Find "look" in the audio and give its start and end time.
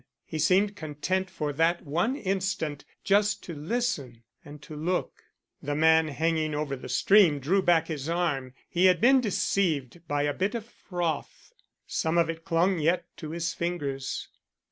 4.75-5.21